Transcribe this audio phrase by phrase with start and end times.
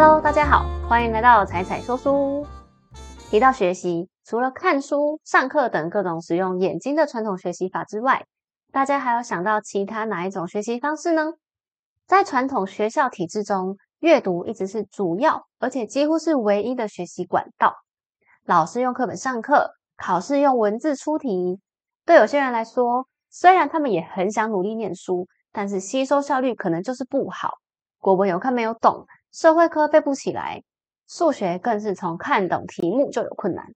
[0.00, 2.46] Hello，大家好，欢迎来到彩彩说书。
[3.30, 8.24] 提到学习，除了看书、上课等各种使用眼睛的传统学习法之外，
[8.70, 11.32] 大家还有想到其他哪一种学习方式呢？
[12.06, 17.74] 在传统学校体制中，阅读一直是主要，而且几乎是唯一的学习管道。
[18.44, 21.58] 老师用课本上课，考试用文字出题。
[22.06, 27.54] 对有些人来说，虽然他们也很想努力念书，但是吸收效率可能就是不好。
[27.98, 30.62] 国文有看没有懂，社会科背不起来，
[31.08, 33.66] 数学更是从看懂题目就有困难。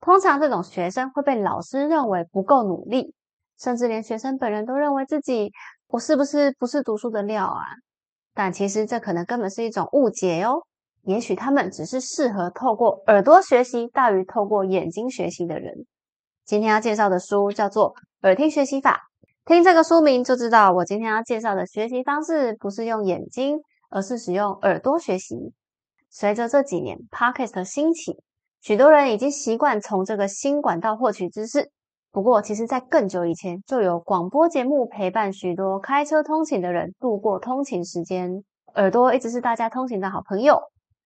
[0.00, 3.14] 通常这种学生会被老师认为不够努力，
[3.58, 5.50] 甚至连学生本人都认为自己
[5.88, 7.62] 我是不是不是读书的料啊？
[8.34, 10.62] 但其实这可能根本是一种误解哦。
[11.02, 15.86] 也许他们只是适合透过耳朵学习大于透过眼睛学习的人。
[16.44, 19.08] 今天要介绍的书叫做《耳听学习法》，
[19.44, 23.60] 听这个书名就知道，我今天要介绍的学习方式不是用眼睛，
[23.94, 25.54] 而是使用耳朵学习。
[26.10, 28.20] 随着这几年 Podcast 的兴起，
[28.60, 31.70] 许多人已经习惯从这个新管道获取知识。
[32.10, 38.42] 不过，其实在更久以前，就有广播节目陪伴许多开车通勤的人度过通勤时间。
[38.74, 40.60] 耳朵一直是大家通勤的好朋友。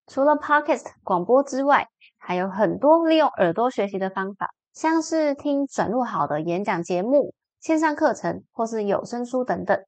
[0.06, 9.78] 除了 Podcast 广播之外，还有很多利用耳朵学习的方法，像是听转录好的演讲节目、线上课程或是有声书等等。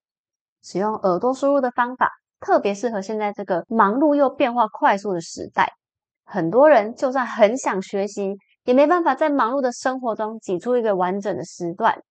[0.63, 2.11] 使用耳朵输入的方法，
[2.41, 5.73] 特别适合现在这个忙碌又变化快速的时代。
[6.25, 12.03] 很多人就算很想学习，也没办法在忙碌的生活中挤出一个完整的时段，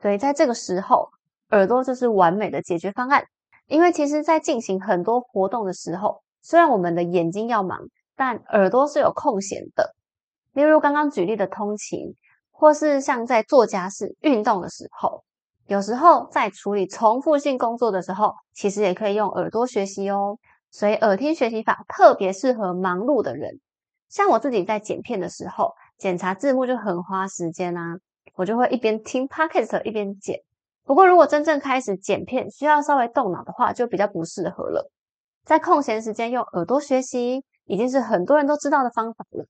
[0.00, 1.08] 所以在这个时候，
[1.50, 3.24] 耳朵就是完美的解决方案。
[3.66, 7.78] 因为其实，在进行很多活动的时候，虽然我们的眼睛要忙，
[8.16, 9.94] 但耳朵是有空闲的。
[10.52, 12.16] 例如刚刚举例的通勤，
[12.50, 15.22] 或是像在做家事、运动的时候，
[15.70, 20.36] 有时候在处理重复性工作的时候，其实也可以用耳朵学习哦。
[20.72, 23.60] 所以耳听学习法特别适合忙碌的人。
[24.08, 27.94] 像我自己在剪片的时候，检查字幕就很花时间啊，
[28.34, 30.40] 我就会一边听 podcast 一边剪。
[30.84, 34.90] 不过如果真正开始剪片需要稍微动脑的话，就比較不适合了。
[35.44, 39.46] 在空闲时间用耳朵学习，已经是很多人都知道的方法了。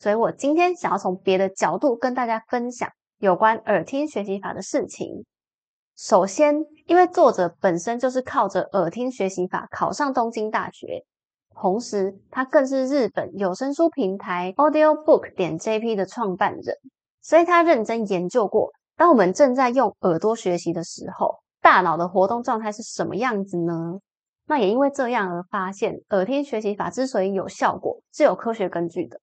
[0.00, 5.24] 所以我今天想要从别的角度跟大家分享有关耳听学习法的事情。
[5.96, 11.04] 首先，因为作者本身就是靠着耳听学习法考上东京大学。
[11.54, 16.76] 同时，他更是日本有声书平台 Audiobook 点 JP 的创办人，
[17.20, 24.00] 所以他认真研究过，当我们正在用耳朵学习的时候，大脑的活动状态是什么样子呢？
[24.46, 29.20] 那也因为这样而发现，耳听学习法之所以有效果，是有科学根据的。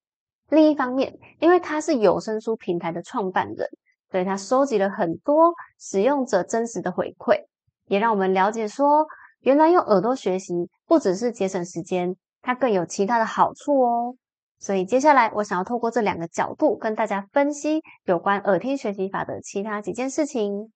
[0.50, 3.68] 另一方面，因为他是有声书平台的创办人，
[4.10, 7.46] 对他收集了很多使用者真实的回馈，
[7.86, 9.06] 也让我们了解说。
[9.42, 14.16] 原来用耳朵学习不只是节省时间，它更有其他的好处哦。
[14.58, 20.74] 所以接下来我想要透过这两个角度跟大家分析有关耳听学习法的其他几件事情。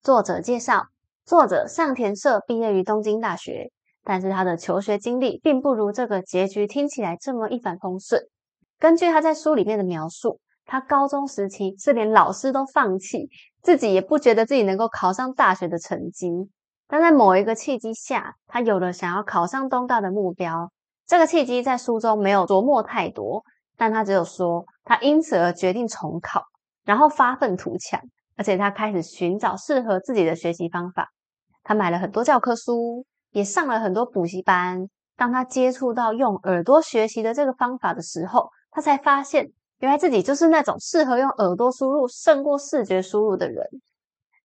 [0.00, 0.86] 作者介绍：
[1.26, 3.70] 作者上田社毕业于东京大学，
[4.02, 8.22] 但是他的求学经历并不如这个结局听起来这么一帆风顺。
[8.78, 10.40] 根据他在书里面的描述。
[10.66, 13.28] 他高中时期是连老师都放弃，
[13.62, 16.50] 自己也不觉得自己能够考上大学的成绩。
[16.88, 20.70] 但在某一个契机下，他有了想要考上东大的目标。
[21.06, 23.42] 这个契机在书中没有琢磨太多，
[23.76, 26.42] 但他只有说他因此而决定重考，
[26.84, 28.00] 然后发愤图强，
[28.36, 31.10] 而且他开始寻找适合自己的学习方法。
[31.62, 34.88] 他买了很多教科书，也上了很多补习班。
[35.16, 39.52] 当他接触到用耳朵学习的这个方法的时候，他才发现。
[39.80, 43.66] 原来自己就是那种适合用耳朵输入胜过视觉输入的人。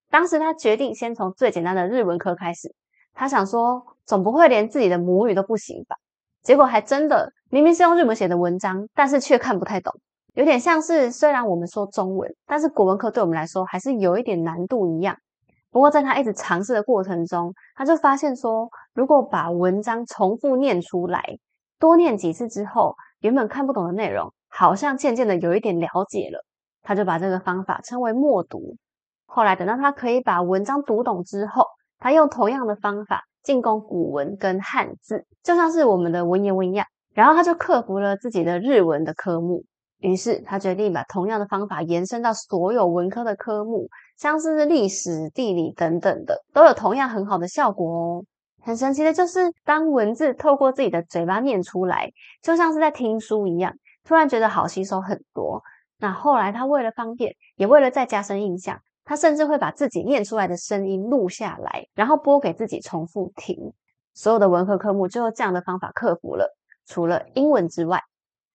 [0.09, 2.73] 当时他决定先从最简单的日文科开始。
[3.13, 5.95] 他想说，总不会连自己的母语都不行吧？
[6.41, 9.93] 结果还真的，明明是用日文写的文章，但是却看不太懂，
[10.33, 15.17] 有点像是虽然我们说中文，但是国文科对我们来说还是有一点难度一样。
[15.69, 21.37] 不过在他一直尝试的过程中，他就发现说，如果把文章重复念出来，
[21.77, 24.33] 多念几次之后，原本看不懂的内容。
[24.49, 26.43] 好像渐渐的有一点了解了，
[26.81, 28.75] 他就把这个方法称为默读。
[29.25, 31.63] 后来等到他可以把文章读懂之后，
[31.99, 36.85] 他用同样的方法进攻古文跟汉字，就像是我们的文言文一样。
[37.13, 39.63] 然后他就克服了自己的日文的科目，
[39.99, 43.87] 于是他决定把同样的方法延伸到所有文科的科目，
[44.17, 48.25] 像是历史、地理等等的，都有同样很好的效果哦。
[48.61, 52.09] 很神奇的就是，当文字透过自己的嘴巴念出来，
[52.41, 53.73] 就像是在听书一样。
[54.09, 55.61] 突然觉得好吸收很多。
[55.99, 63.71] 那后来他为了方便，也为了再加深印象，他甚至会把自己念出来的声音录下来，然后播给自己重复听。
[64.15, 66.57] 所有的文科科目就用这样的方法克服了。
[66.87, 68.01] 除了英文之外，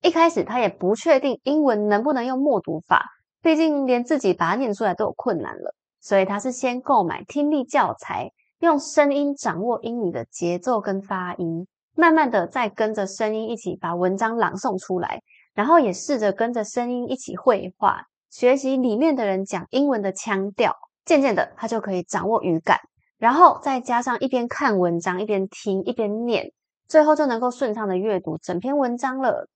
[0.03, 3.07] 一开始他也不确定英文能不能用默读法，
[3.41, 5.73] 毕竟连自己把它念出来都有困难了。
[6.01, 15.23] 所以他是先购买听力教材，用声音掌握英语的节奏跟发音，慢慢的再跟着声音一起把文章朗诵出来，
[15.55, 20.75] 然后也试着跟着声音一起绘画，学习里面的人讲英文的腔调。
[21.05, 22.79] 渐渐的，他就可以掌握语感，
[23.19, 26.51] 然后再加上一边看文章一边听一边念，
[26.89, 29.47] 最后就能够顺畅的阅读整篇文章了。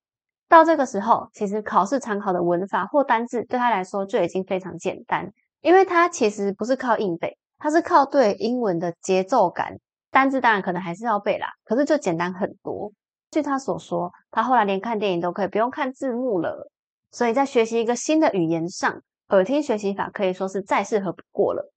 [0.47, 9.79] 到这个时候，其实考试常考的文法或单字对他来说就已经非常简单，因为他其实不是靠硬背，他是靠对英文的节奏感。
[10.11, 12.93] 单字当然可能还是要背啦，可是就简单很多。
[13.30, 16.70] 据他所说，他后来连看电影都可以不用看字幕了。
[17.10, 19.02] 所以在学习一个新的语言上。
[19.30, 21.70] 耳听学习法可以说是再适合不过了。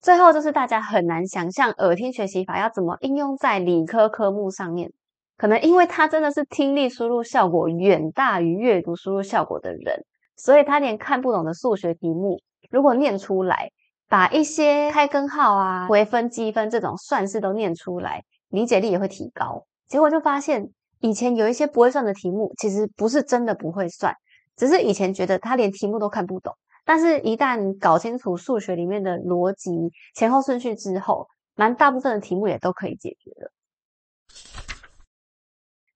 [0.00, 4.90] 最后就是大家很难想象耳听学习法要怎么应用在理科科目上面，
[5.36, 13.70] 可能因为他真的是听力输入效果远大于阅读输入效果的人，所以他连看不懂的数学题目，如果念出来，
[14.08, 19.66] 把一些开根号啊、微分、积分这种算式都念出来，理解力也会提高。
[19.92, 24.14] 结果就发现，以前有一些不会算的题目，其实不是真的不会算，
[24.56, 26.56] 只是以前觉得他连题目都看不懂。
[26.86, 29.70] 但是，一旦搞清楚数学里面的逻辑、
[30.14, 33.52] 前后顺序之后，蛮大部分的题目也都可以解决了。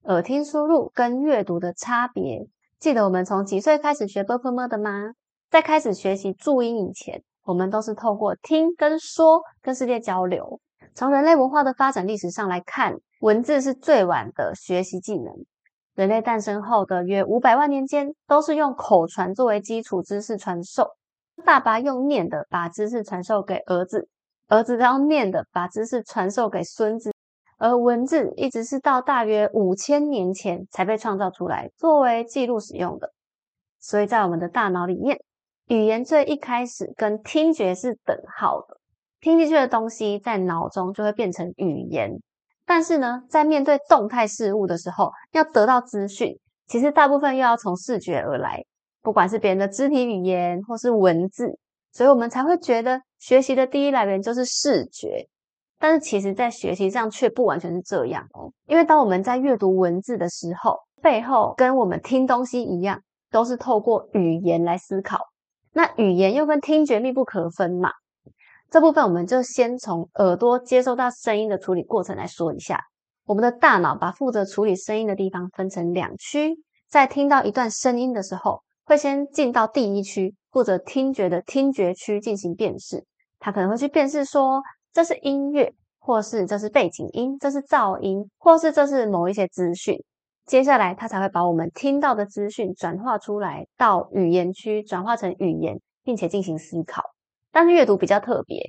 [0.02, 2.46] 耳听输入跟阅读的差别，
[2.78, 5.14] 记得我们从几岁开始学 b p m 的吗？
[5.48, 10.60] 在开始学习注音以前，我们都是透过听跟说跟世界交流。
[10.94, 15.32] 从人类文化的发展历史上来看，文字是最晚的学习技能。
[15.94, 20.90] 人类诞生后的约五百万年间，都是用口传作为基础知识传授。
[21.44, 24.08] 爸爸用念的把知识传授给儿子，
[24.48, 27.12] 儿子用念的把知识传授给孙子。
[27.58, 33.14] 而文字一直是到大约五千年前才被创造出来，作为记录使用的。
[33.80, 35.19] 所以在我们的大脑里面，
[35.69, 38.76] 语言最一开始跟听觉是等号的，
[39.20, 42.20] 听进去的东西在脑中就会变成语言。
[42.66, 46.36] 但是呢，在面对动态事物的时候，要得到资讯，
[46.66, 48.60] 其实大部分又要从视觉而来，
[49.02, 51.58] 不管是别人的肢体语言或是文字，
[51.92, 55.28] 所以我们才会觉得学习的第一来源就是视觉。
[55.78, 65.19] 但是其实，在学习上却不完全是这样哦，因为当我们在阅读文字的时候，背后跟我们听东西一样，都是透过语言来思考，
[65.72, 67.90] 那语言又跟听觉密不可分嘛。
[68.70, 72.80] 这部分我们就先从耳朵接收到声音的处理过程来说一下。
[73.24, 76.54] 我们的大脑把负责处理声音的地方分成两区，
[76.88, 83.04] 在听到一段声音的时候，会先进到第一区，负责听觉的听觉区进行辨识。
[83.38, 89.96] 它可能会去辨识说这是音乐，或是这是背景音，这是噪音，或是这是某一些资讯。
[90.44, 97.02] 接下来，它才会把我们听到的资讯转化出来，到语言区转化成语言，并且进行思考。
[97.56, 98.62] 但是阅读比较特别，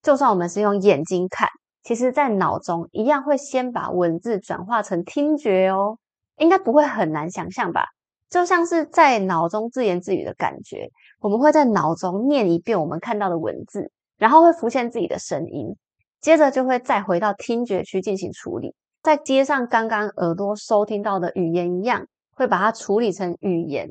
[0.00, 1.48] 就算我们是用眼睛看，
[1.82, 5.98] 其实在脑中一样会先把文字转化成听觉哦，
[6.36, 7.86] 应该不会很难想象吧？
[8.30, 10.88] 就像是在脑中自言自语的感觉，
[11.18, 15.76] 我们会在脑中念一遍我们看到的文字，然后会浮现自己的声音，
[16.20, 23.88] 接着就会再回到听觉区进行处理，再接上刚刚耳朵收听到的语言一样，会把它处理成语言。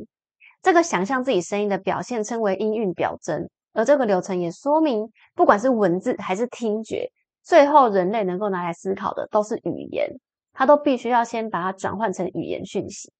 [0.63, 3.49] 这个想象自己声音的表现称为音韵表征。
[3.77, 7.07] 而这个流程也说明，不管是文字还是听觉，
[7.43, 10.09] 最后人类能够拿来思考的都是语言，
[10.51, 13.13] 它都必须要先把它转换成语言讯息。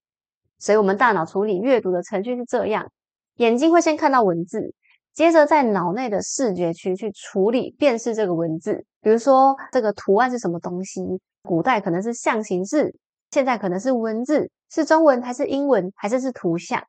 [0.58, 2.92] 所以，我们大脑处理阅读的程序是这样：
[3.36, 4.74] 眼睛会先看到文字，
[5.14, 8.84] 接着在脑内的视觉区去处理辨识这个文字。
[9.00, 11.04] 比如说，这个图案是什么东西？
[11.44, 12.96] 古代可能是象形字，
[13.30, 16.84] 现在可能是文字，是中文还是英文，还是是图像？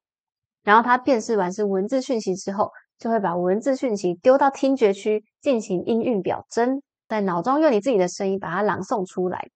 [0.65, 2.71] 然后它辨识完是文字讯息之后。
[2.99, 9.49] 就会把文字讯息丢到听觉区进行音韵表征，在脑中用你自己的声音把它朗诵出来，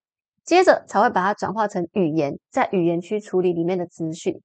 [0.45, 4.41] 接着才会把它转化成语言，在语言区处理里面的资讯。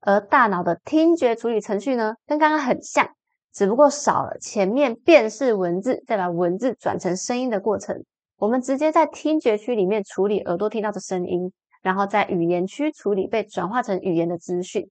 [0.00, 3.08] 而大脑的听觉处理程序呢，跟刚刚很像，
[3.52, 8.04] 只不过少了前面辨识文字再把文字转成声音的过程。
[8.36, 14.90] 我们直接在听觉区里面处理耳朵听到的声音，然后在语言区处理被转化成语言的资讯。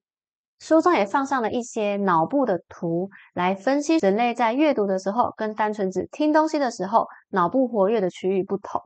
[0.62, 8.80] 书中也放上了一些脑部的图，来分析人类在阅读的时候跟单纯只听东西的时候，脑部活跃的区域不同。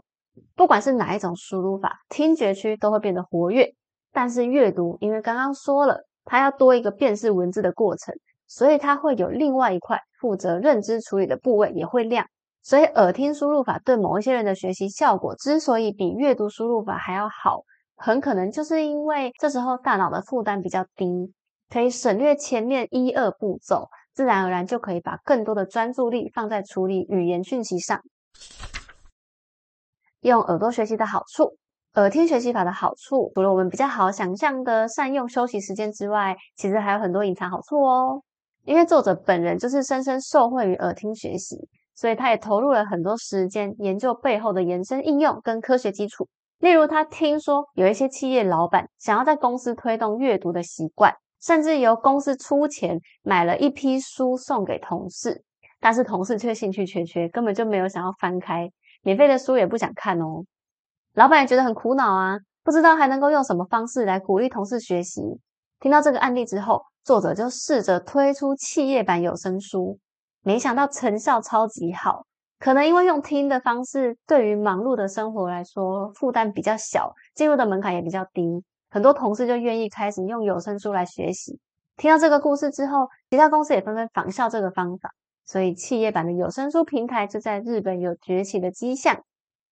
[0.56, 3.68] 不管是哪一种输入法，听觉区都会变得活跃。
[4.14, 8.16] 但是阅读，因为刚刚说了，它要多一个辨识文字的过程，
[8.48, 12.26] 所以它会有另外一块负责认知处理的部位也会亮。
[12.62, 17.64] 所以耳听输入法对某一些人的学习效果之所以比阅读输入法还要好，
[17.98, 21.34] 很可能就是因为这时候大脑的负担比较低，
[21.70, 28.02] 可以省略前面一二步骤，自然而然就可以把更多的专注力放在处理语言讯息上。
[30.22, 31.58] 用耳朵学习的好处。
[31.96, 38.22] 耳听学习法的好处，除了我们比较好想象的善用休息时间之外，其实还有很多隐藏好处哦。
[38.66, 41.56] 因为作者本人就是深深受惠于耳听学习，
[41.96, 46.28] 所以他也投入了很多时间研究背后的延伸应用跟科学基础。
[46.60, 51.14] 例如，他听说有一些企业老板想要在公司推动阅读的习惯，
[51.46, 55.44] 甚至由公司出钱买了一批书送给同事，
[55.80, 58.68] 但是同事却兴趣缺缺，根本就没有想要翻开，
[59.04, 60.44] 免费的书也不想看哦。
[61.14, 65.22] 老板也觉得很苦恼啊，不知道还能够用什么方式来鼓励同事学习。
[65.80, 70.00] 听到这个案例之后，作者就试着推出企业版有声书，
[70.42, 72.26] 没想到成效超级好。
[72.58, 78.64] 可能因为用听的方式，对于忙碌的生活来说负担比较小，进入的门槛也比较低，
[78.96, 81.60] 很多同事就愿意开始用有声书来学习。
[81.98, 85.12] 听到这个故事之后，其他公司也纷纷仿效这个方法，
[85.46, 89.18] 所以企业版的有声书平台就在日本有崛起的迹象。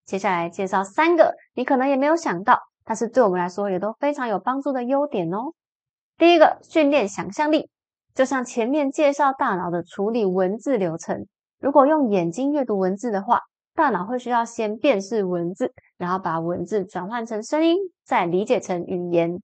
[0.06, 5.54] 接下来介绍三个你可能也没有想到，但是对我们来说也都非常有帮助的优点哦。
[6.18, 7.70] 第一个，训练想象力，
[8.14, 11.28] 就像前面介绍大脑的处理文字流程。
[11.62, 13.40] 如果用眼睛阅读文字的话，
[13.76, 19.42] 大脑会需要先辨识文字，然后把文字转换成声音，再理解成语言。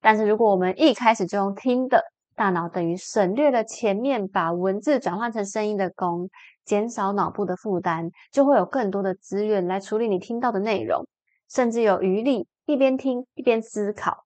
[0.00, 2.02] 但是如果我们一开始就用听的，
[2.34, 6.28] 大脑等于省略了前面把文字转换成声音的功。
[6.64, 11.04] 减少脑部的负担，就会有更多的资源来处理你听到的内容，
[11.50, 14.24] 甚至有余力一边听一边思考。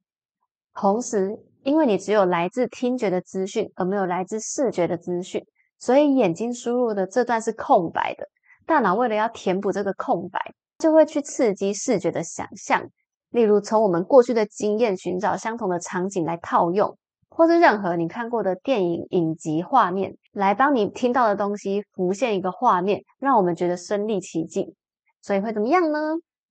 [0.75, 5.43] 同时，因为你只有来自听觉的资讯，而没有来自视觉的资讯，
[5.79, 8.29] 所以眼睛输入的这段是空白的。
[8.67, 10.39] 大脑为了要填补这个空白，
[10.79, 12.83] 就会去刺激视觉的想象，
[13.31, 16.99] 例如从我们过去的经验寻找相同的场景来套用。
[17.29, 24.75] 或是任何你看过的电影影集画面，来帮你听到的东西浮现一个画面，让我们觉得身临其境。
[25.21, 25.99] 所以会怎么样呢？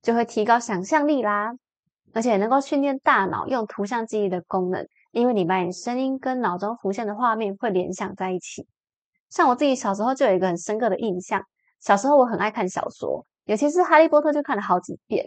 [0.03, 1.53] 就会提高想象力啦，
[2.13, 8.67] 而且能够训练大脑用图像记忆的功能，因为你把你声音跟脑中浮现的画面会联想在一起。
[9.31, 11.41] 像我自己小时候就有一个很深刻的印象，
[11.85, 15.23] 小时候我很爱看小说，尤其是《哈利波特》就看了好几遍。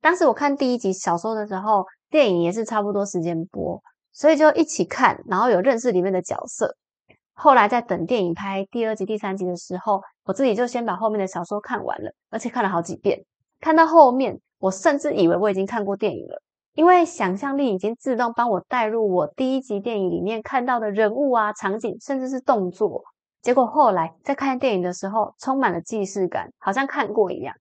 [0.00, 3.78] 当时我看第一集小说的时候，电影也是差不多时间播。
[4.10, 6.74] 所以就一起看，然后有认识里面的角色。
[7.34, 13.22] 后来在等电影拍第二集、第三集的时候，我自己就先把后面的小说看完了，而且看了好几遍。
[13.60, 16.40] 看到后面，我甚至以为我已经看过电影了，
[16.72, 23.04] 因为想象力已经自动帮我带入我第一集电影里面看到的人物啊、场景，甚至是动作。
[23.40, 27.54] 结果后来在看电影的时候，充满了既视感，好像看过一样。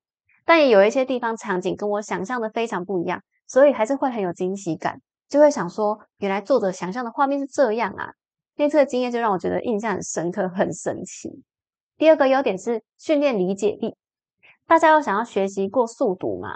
[0.46, 5.02] 但也有一些地方场景跟我想象的非常不一样，所以还是会很有惊喜感。
[5.30, 8.14] 就会想说，原来作者想象的画面是这样啊！
[8.56, 11.44] 那次的经验就让我觉得印象很深刻，很神奇。
[11.98, 13.96] 第二个优点是训练理解力。
[14.66, 16.56] 大家有想要学习过速读吗？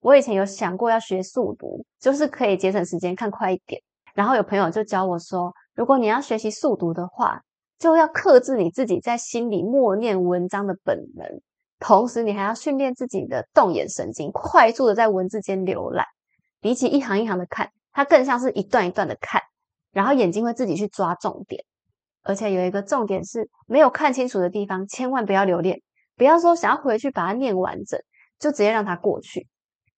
[0.00, 3.82] 我以前有想过要学速读，就是可以节省时间看快一点。
[4.14, 7.42] 然后有朋友就教我说，如果你要学习速读的话，
[7.78, 11.26] 就要克制你自己在心里默念文章的本能，
[11.78, 16.06] 同时你还要训练自己的动眼神经，快速的在文字间浏览，
[16.60, 17.70] 比起一行一行的看。
[17.92, 19.40] 它更像是一段一段的看，
[19.90, 21.64] 然后眼睛会自己去抓重点，
[22.22, 25.80] 而且有一个重点是没有看清楚的地方，千万不要留恋，
[26.14, 27.98] 不要说想要回去把它念完整，
[28.38, 29.48] 就直接让它过去。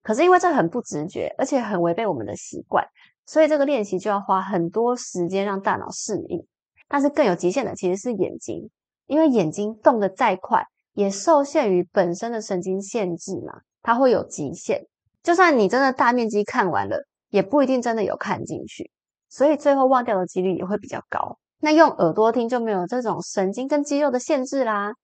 [0.04, 2.86] 可是因为这很不直觉，而且很违背我们的习惯，
[3.26, 6.46] 所以这个练习就要花很多时间让大脑适应。
[6.88, 8.70] 但是更有极限的其实是眼睛，
[9.06, 10.64] 因为眼睛动得再快，
[10.94, 14.82] 也受限于本身的神经限制嘛，它会有极限。
[15.22, 17.04] 就算你真的大面积看完了。
[17.30, 18.90] 也不一定真的有看进去，
[19.28, 21.36] 所以最后忘掉的几率也会比较高。
[21.60, 24.94] 那用耳朵听就没有这种神经跟肌肉的限制啦，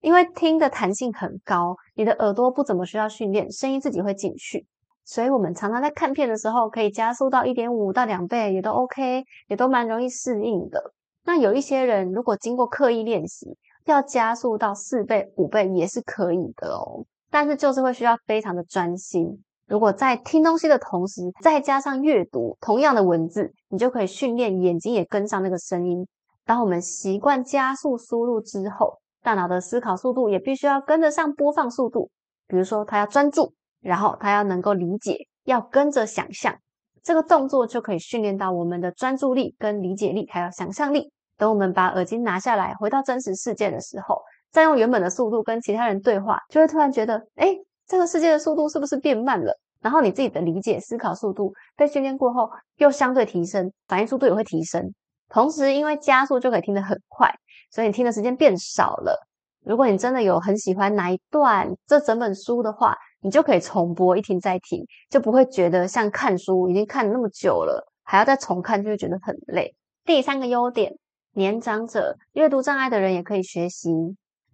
[0.00, 4.66] 因为听的弹性很高，你的耳朵不怎么需要训练，声音自己会进去。
[5.04, 10.92] 所以我们常常在看片的时候，可以加速到一点五到两倍，也都 OK，也都蛮容易适应的。
[11.24, 19.42] 那有一些人如果经过刻意练习，要加速到四倍、五倍也是可以的哦，但是就是会需要非常的专心。
[19.66, 26.06] 如果在听东西的同时，再加上阅读同样的文字，你就可以训练眼睛也跟上那个声音。
[26.46, 32.10] 当我们习惯加速输入之后，大脑的思考速度也必须要跟得上播放速度。
[32.46, 36.56] 比如说，他要专注，然后他要能够理解，要跟着想象，
[37.02, 41.10] 这个动作就可以训练到我们的专注力、跟理解力，还有想象力。
[41.36, 47.54] 等我们把耳机拿下来，回到真实世界的时候，再用原本的速度跟其他人对话，就会突然觉得，哎，
[47.86, 49.56] 这个世界的速度是不是变慢了？
[49.80, 54.92] 然后你自己的理解、思考速度被训练过后，又相对提升，反应速度也会提升。
[55.28, 57.32] 同时，因为加速就可以听得很快，
[57.70, 59.27] 所以你听的时间变少了。
[59.68, 69.74] 如果你真的有很喜欢哪一段这整本书的话，你就可以重播一听再听，就不会觉得像看书已经看了那么久了，还要再重看，就会觉得很累。
[70.06, 70.94] 第三个优点，
[71.34, 73.90] 年长者、阅读障碍的人也可以学习。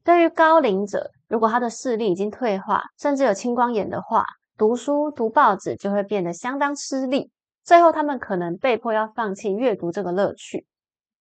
[0.03, 4.25] 对于高龄者，如果他的视力已经退化，甚至有青光眼的话，
[4.59, 7.31] 读书读报纸就会变得相当吃力，
[7.63, 10.67] 最后他们可能被迫要放弃阅读这个乐趣。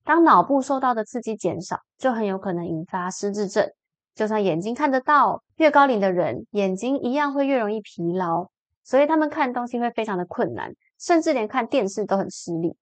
[0.04, 3.70] 当脑部受到的刺激减少，就很有可能引发失智症。
[4.16, 8.48] 就算眼睛看得到，越高龄的人眼睛一样会越容易疲劳，
[8.84, 12.76] 所以他们看东西会非常的困难，甚至连看电视都很吃力。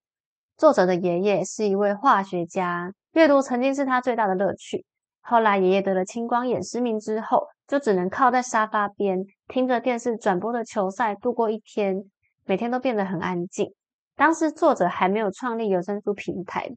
[0.57, 4.85] 作者的爷爷是一位化学家，阅读曾经是他最大的乐趣。
[5.21, 12.03] 后来爷爷得了青光眼失明之后，就只能靠在沙发边听着电视转播的球赛度过一天，
[12.45, 13.73] 每天都变得很安静。
[14.15, 16.69] 当时作者还没有创立有声书平台。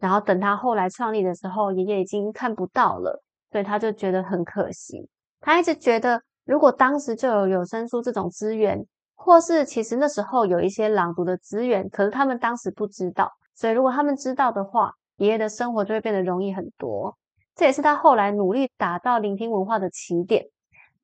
[0.00, 3.22] 然后等他后来创立的时候，爷爷已经看不到了，
[3.54, 5.08] 所以他就觉得很可惜。
[5.40, 8.84] 他一直觉得，如果当时就有有声书这种资源，
[9.14, 13.30] 或是其实那时候有一些朗读的资源，可是他们当时不知道。
[13.54, 17.16] 所以如果他们知道的话，爷爷的生活就会变得容易很多。
[17.54, 20.44] 这也是他后来努力达到聆听文化的起点。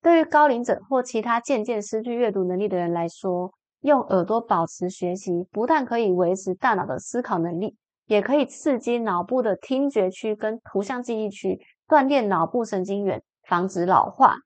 [0.02, 3.52] 对于高龄者或其他渐渐失去阅读能力的人来说，
[3.83, 7.76] 用耳朵保持学习，不但可以维持大脑的思考能力。
[8.07, 11.57] 也可以刺激脑部的听觉区跟图像记忆区，
[11.90, 14.37] 锻炼脑部神经元，防止老化。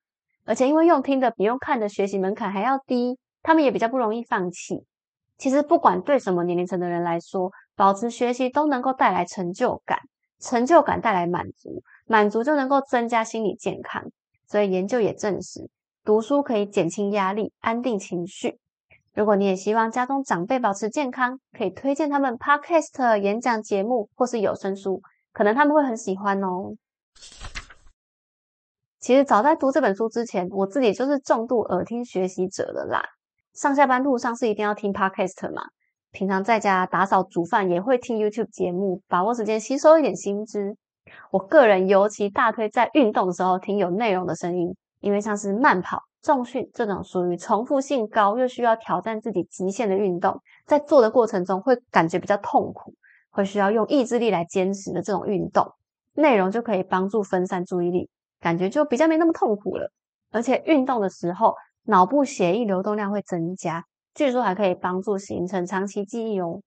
[0.47, 4.87] 而且因为用听的比用看的学习门槛还要低，他们也比较不容易放弃。
[5.37, 9.99] 其实不管对什么年龄层的人来说，保持学习都能够带来成就感，
[10.41, 14.03] 成就感带来满足，满足就能够增加心理健康。
[14.47, 15.69] 所以研究也证实，
[16.03, 18.59] 读书可以减轻压力，安定情绪。
[19.14, 26.75] 如果你也希望家中长辈保持健康，可以推荐他们 podcast 演讲节目或是有声书，可能他们会很喜欢哦。
[29.05, 33.03] 其实早在读这本书之前，我自己就是重度耳听学习者了啦。
[33.53, 35.61] 上下班路上是一定要听 podcast 嘛，
[36.11, 40.75] 平常在家打扫煮饭也会听 YouTube 节目，把握时间吸收一点新知。
[41.31, 46.01] 我个人尤其大推在运动的时候听有内容的声音，因为像是慢跑。
[46.23, 52.95] 重训这种属于重复性高又需要挑战自己极限的运动，在做的过程中会感觉比较痛苦，
[53.31, 55.71] 会需要用意志力来坚持的这种运动，
[56.14, 58.09] 内容就可以帮助分散注意力，
[58.44, 59.90] 感觉就比较没那么痛苦了。
[60.30, 61.54] 而且运动的时候，
[61.85, 63.83] 脑部血液流动量会增加，
[64.14, 66.61] 据说还可以帮助形成长期记忆哦。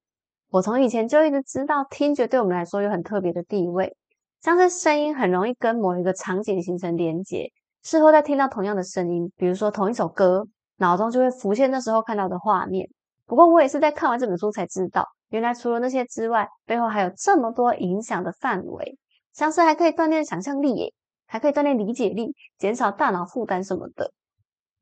[0.50, 3.96] 我从以前就一直知道，听觉对我们来说有很特别的地位，
[4.42, 7.52] 像是声音很容易跟某一个场景形成连结。
[7.84, 12.90] 事后再听到同样的声音，比如说同一首歌，脑中就会浮现那时候看到的画面。
[13.28, 18.98] 不过我也是在看完这本书才知道，原来除了那些之外，背后还有这么多影响的范围，
[19.34, 20.94] 像是还可以锻炼想象力耶，
[21.28, 24.12] 还可以锻炼理解力，减少大脑负担什么的。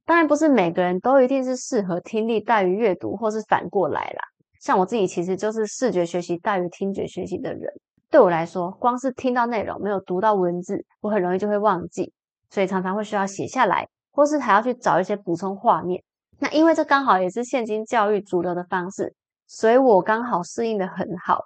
[0.05, 4.23] 当然不是每个人都一定是适合听力大于阅读，或是反过来啦。
[4.62, 7.71] 像我自己其实就是视觉学习大于听觉学习的人。
[8.10, 12.13] 对我来说，光是听到内容没有读到文字，我很容易就会忘记。
[12.51, 16.01] 所以常常会需要写下来，或是还要去找一些补充画面。
[16.39, 19.13] 那因为这刚好也是现今教育主流的方式，
[19.47, 21.39] 所以我刚好适应的很好。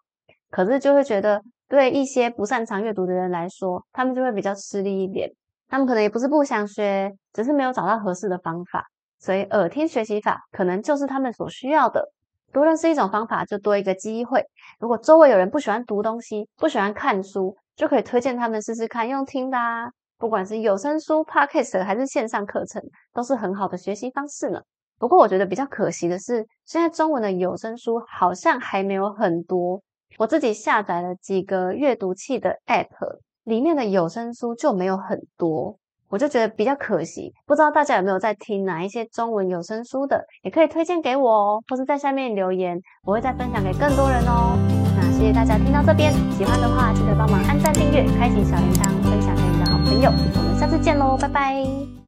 [0.51, 5.31] 可是就会觉得，对一些不擅长阅读的人来说，他们就会比较吃力一点。
[5.69, 8.83] 他们可能也不是不想学，只是没有找到合适的方法。
[9.19, 12.11] 所以耳听学习法可能就是他们所需要的。
[12.51, 14.43] 多认识一种方法，就多一个机会。
[14.79, 19.91] 如果周围有人不喜欢读东西，不喜欢看书，就可以推荐他们试试看用听的啊。
[20.17, 22.81] 不管是有声书、podcast 还是线上课程，
[23.13, 24.59] 都是很好的学习方式呢。
[24.97, 29.79] 不过我觉得比较可惜的是，现在中文的有声书好像还没有很多。
[30.17, 35.77] 我自己下载了几个阅读器的 app，里面的有声书就没有很多，
[36.09, 37.33] 我就觉得比较可惜。
[37.45, 44.57] 不知道大家有没有在听哪一些中文有声书的，也可以推荐给我哦，或是在下面留言，我会再分享给更多人哦。
[44.95, 49.77] 那谢谢大家听到这边，喜欢的话记得帮忙按赞、订阅、开启小铃铛、分享给你的好。
[49.85, 51.89] 朋友，我们下次见喽，拜拜。